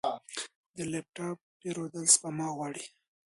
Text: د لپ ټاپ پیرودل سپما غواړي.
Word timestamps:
د 0.75 0.77
لپ 0.91 1.05
ټاپ 1.15 1.37
پیرودل 1.59 2.05
سپما 2.13 2.47
غواړي. 2.57 2.85